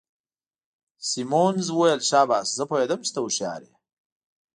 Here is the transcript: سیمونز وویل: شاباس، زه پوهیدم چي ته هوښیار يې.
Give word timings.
سیمونز 1.09 1.67
وویل: 1.73 2.01
شاباس، 2.09 2.47
زه 2.57 2.63
پوهیدم 2.69 2.99
چي 3.05 3.11
ته 3.13 3.19
هوښیار 3.23 3.61
يې. 3.67 3.73